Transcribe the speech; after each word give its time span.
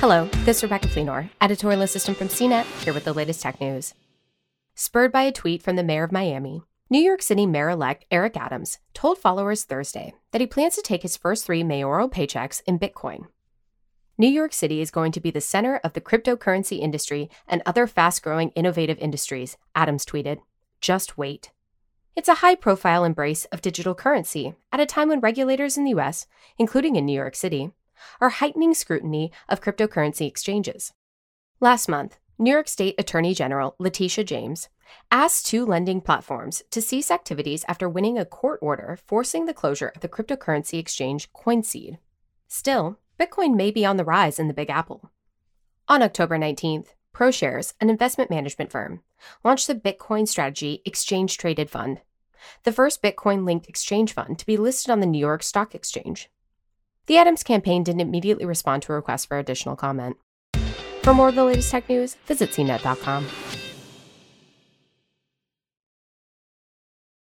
Hello, 0.00 0.30
this 0.46 0.56
is 0.56 0.62
Rebecca 0.62 0.88
Fleenor, 0.88 1.28
editorial 1.42 1.82
assistant 1.82 2.16
from 2.16 2.28
CNET, 2.28 2.64
here 2.82 2.94
with 2.94 3.04
the 3.04 3.12
latest 3.12 3.42
tech 3.42 3.60
news. 3.60 3.92
Spurred 4.74 5.12
by 5.12 5.24
a 5.24 5.30
tweet 5.30 5.62
from 5.62 5.76
the 5.76 5.84
mayor 5.84 6.04
of 6.04 6.10
Miami, 6.10 6.62
New 6.88 7.00
York 7.00 7.20
City 7.20 7.44
Mayor 7.44 7.68
elect 7.68 8.06
Eric 8.10 8.34
Adams 8.34 8.78
told 8.94 9.18
followers 9.18 9.64
Thursday 9.64 10.14
that 10.30 10.40
he 10.40 10.46
plans 10.46 10.74
to 10.76 10.80
take 10.80 11.02
his 11.02 11.18
first 11.18 11.44
three 11.44 11.62
mayoral 11.62 12.08
paychecks 12.08 12.62
in 12.64 12.78
Bitcoin. 12.78 13.26
New 14.16 14.26
York 14.26 14.54
City 14.54 14.80
is 14.80 14.90
going 14.90 15.12
to 15.12 15.20
be 15.20 15.30
the 15.30 15.38
center 15.38 15.76
of 15.84 15.92
the 15.92 16.00
cryptocurrency 16.00 16.80
industry 16.80 17.28
and 17.46 17.60
other 17.66 17.86
fast 17.86 18.22
growing 18.22 18.48
innovative 18.52 18.96
industries, 19.00 19.58
Adams 19.74 20.06
tweeted. 20.06 20.38
Just 20.80 21.18
wait. 21.18 21.50
It's 22.16 22.28
a 22.28 22.36
high 22.36 22.54
profile 22.54 23.04
embrace 23.04 23.44
of 23.52 23.60
digital 23.60 23.94
currency 23.94 24.54
at 24.72 24.80
a 24.80 24.86
time 24.86 25.10
when 25.10 25.20
regulators 25.20 25.76
in 25.76 25.84
the 25.84 26.00
US, 26.00 26.26
including 26.56 26.96
in 26.96 27.04
New 27.04 27.12
York 27.12 27.36
City, 27.36 27.72
are 28.20 28.28
heightening 28.28 28.74
scrutiny 28.74 29.32
of 29.48 29.60
cryptocurrency 29.60 30.26
exchanges. 30.26 30.92
Last 31.60 31.88
month, 31.88 32.18
New 32.38 32.50
York 32.50 32.68
State 32.68 32.94
Attorney 32.98 33.34
General 33.34 33.74
Letitia 33.78 34.24
James 34.24 34.68
asked 35.10 35.46
two 35.46 35.66
lending 35.66 36.00
platforms 36.00 36.62
to 36.70 36.80
cease 36.80 37.10
activities 37.10 37.64
after 37.68 37.88
winning 37.88 38.18
a 38.18 38.24
court 38.24 38.58
order 38.62 38.98
forcing 39.06 39.46
the 39.46 39.54
closure 39.54 39.92
of 39.94 40.00
the 40.00 40.08
cryptocurrency 40.08 40.78
exchange 40.78 41.30
CoinSeed. 41.32 41.98
Still, 42.48 42.98
Bitcoin 43.18 43.54
may 43.54 43.70
be 43.70 43.84
on 43.84 43.98
the 43.98 44.04
rise 44.04 44.38
in 44.38 44.48
the 44.48 44.54
Big 44.54 44.70
Apple. 44.70 45.10
On 45.88 46.02
October 46.02 46.38
19th, 46.38 46.88
ProShares, 47.14 47.74
an 47.80 47.90
investment 47.90 48.30
management 48.30 48.70
firm, 48.70 49.02
launched 49.44 49.66
the 49.66 49.74
Bitcoin 49.74 50.26
Strategy 50.26 50.80
Exchange 50.86 51.36
Traded 51.36 51.68
Fund, 51.68 52.00
the 52.62 52.72
first 52.72 53.02
Bitcoin 53.02 53.44
linked 53.44 53.68
exchange 53.68 54.12
fund 54.12 54.38
to 54.38 54.46
be 54.46 54.56
listed 54.56 54.90
on 54.90 55.00
the 55.00 55.06
New 55.06 55.18
York 55.18 55.42
Stock 55.42 55.74
Exchange. 55.74 56.30
The 57.06 57.16
Adams 57.16 57.42
campaign 57.42 57.82
didn't 57.82 58.00
immediately 58.00 58.44
respond 58.44 58.82
to 58.84 58.92
a 58.92 58.96
request 58.96 59.28
for 59.28 59.38
additional 59.38 59.76
comment. 59.76 60.16
For 61.02 61.14
more 61.14 61.30
of 61.30 61.34
the 61.34 61.44
latest 61.44 61.70
tech 61.70 61.88
news, 61.88 62.14
visit 62.26 62.50
cnet.com. 62.50 63.26